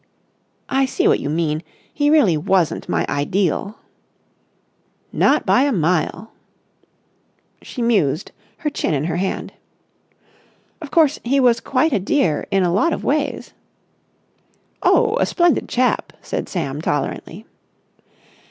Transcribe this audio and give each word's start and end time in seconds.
"I 0.67 0.87
see 0.87 1.07
what 1.07 1.19
you 1.19 1.29
mean. 1.29 1.61
He 1.93 2.09
really 2.09 2.35
wasn't 2.35 2.89
my 2.89 3.05
ideal." 3.07 3.77
"Not 5.13 5.45
by 5.45 5.61
a 5.61 5.71
mile!" 5.71 6.31
She 7.61 7.83
mused, 7.83 8.31
her 8.57 8.71
chin 8.71 8.95
in 8.95 9.03
her 9.03 9.17
hand. 9.17 9.53
"Of 10.81 10.89
course, 10.89 11.19
he 11.23 11.39
was 11.39 11.59
quite 11.59 11.93
a 11.93 11.99
dear 11.99 12.47
in 12.49 12.63
a 12.63 12.73
lot 12.73 12.93
of 12.93 13.03
ways." 13.03 13.53
"Oh, 14.81 15.17
a 15.19 15.25
splendid 15.27 15.69
chap," 15.69 16.13
said 16.19 16.49
Sam 16.49 16.81
tolerantly. 16.81 17.45